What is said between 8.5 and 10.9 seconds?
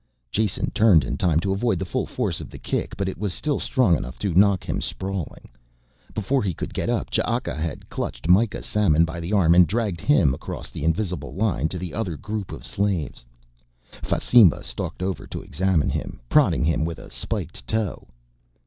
Samon by the arm and dragged him across the